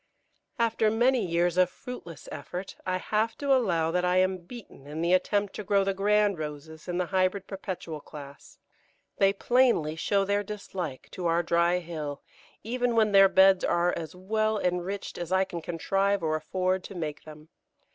]After 0.57 0.89
many 0.89 1.23
years 1.23 1.57
of 1.57 1.69
fruitless 1.69 2.27
effort 2.31 2.75
I 2.87 2.97
have 2.97 3.37
to 3.37 3.53
allow 3.53 3.91
that 3.91 4.03
I 4.03 4.17
am 4.17 4.39
beaten 4.39 4.87
in 4.87 5.01
the 5.03 5.13
attempt 5.13 5.53
to 5.53 5.63
grow 5.63 5.83
the 5.83 5.93
Grand 5.93 6.39
Roses 6.39 6.87
in 6.87 6.97
the 6.97 7.05
Hybrid 7.05 7.45
Perpetual 7.45 8.01
class. 8.01 8.57
They 9.19 9.31
plainly 9.31 9.95
show 9.95 10.25
their 10.25 10.41
dislike 10.41 11.09
to 11.11 11.27
our 11.27 11.43
dry 11.43 11.77
hill, 11.77 12.23
even 12.63 12.95
when 12.95 13.11
their 13.11 13.29
beds 13.29 13.63
are 13.63 13.93
as 13.95 14.15
well 14.15 14.57
enriched 14.57 15.19
as 15.19 15.31
I 15.31 15.43
can 15.43 15.61
contrive 15.61 16.23
or 16.23 16.35
afford 16.35 16.83
to 16.85 16.95
make 16.95 17.23
them. 17.23 17.49